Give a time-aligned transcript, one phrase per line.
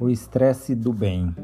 [0.00, 1.36] o estresse do bem.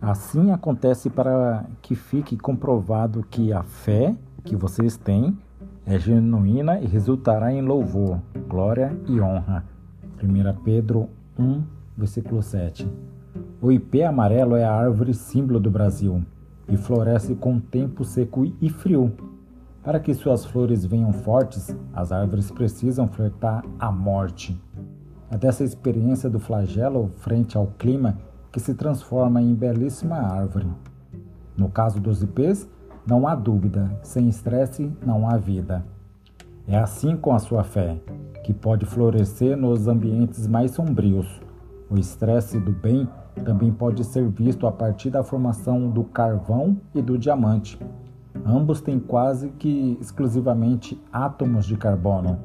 [0.00, 4.14] Assim acontece para que fique comprovado que a fé
[4.44, 5.36] que vocês têm
[5.84, 9.64] é genuína e resultará em louvor, glória e honra.
[10.22, 11.62] 1 Pedro 1,
[11.98, 12.88] versículo 7.
[13.60, 16.24] O ipê amarelo é a árvore símbolo do Brasil
[16.68, 19.12] e floresce com tempo seco e frio.
[19.82, 24.56] Para que suas flores venham fortes, as árvores precisam flertar a morte.
[25.30, 28.18] É dessa experiência do flagelo frente ao clima
[28.50, 30.66] que se transforma em belíssima árvore.
[31.56, 32.68] No caso dos ipês,
[33.06, 35.84] não há dúvida, sem estresse não há vida.
[36.66, 38.00] É assim com a sua fé,
[38.42, 41.40] que pode florescer nos ambientes mais sombrios.
[41.88, 43.08] O estresse do bem
[43.44, 47.78] também pode ser visto a partir da formação do carvão e do diamante.
[48.44, 52.38] Ambos têm quase que exclusivamente átomos de carbono,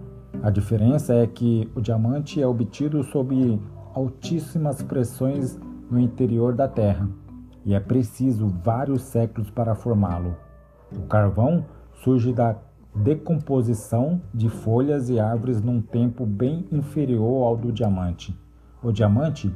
[0.43, 3.59] a diferença é que o diamante é obtido sob
[3.93, 5.59] altíssimas pressões
[5.89, 7.09] no interior da Terra
[7.65, 10.35] e é preciso vários séculos para formá-lo.
[10.95, 11.65] O carvão
[12.03, 12.55] surge da
[12.93, 18.37] decomposição de folhas e árvores num tempo bem inferior ao do diamante.
[18.83, 19.53] O diamante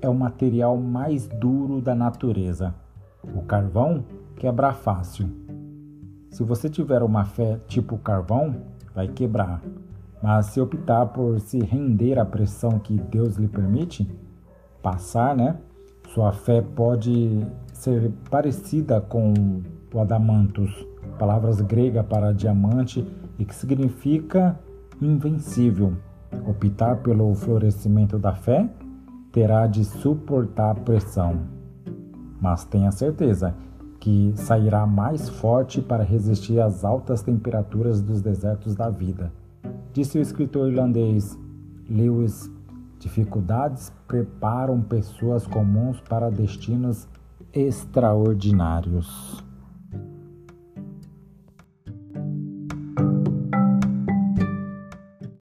[0.00, 2.74] é o material mais duro da natureza.
[3.34, 4.04] O carvão
[4.36, 5.28] quebra fácil.
[6.30, 8.62] Se você tiver uma fé tipo carvão,
[8.94, 9.60] vai quebrar.
[10.22, 14.08] Mas se optar por se render à pressão que Deus lhe permite
[14.82, 15.56] passar, né?
[16.08, 20.70] Sua fé pode ser parecida com o adamantus,
[21.18, 23.06] palavras grega para diamante
[23.38, 24.58] e que significa
[25.00, 25.94] invencível.
[26.46, 28.68] Optar pelo florescimento da fé
[29.32, 31.40] terá de suportar a pressão.
[32.40, 33.54] Mas tenha certeza
[33.98, 39.32] que sairá mais forte para resistir às altas temperaturas dos desertos da vida.
[39.92, 41.36] Disse o escritor irlandês
[41.88, 42.48] Lewis:
[43.00, 47.08] dificuldades preparam pessoas comuns para destinos
[47.52, 49.44] extraordinários.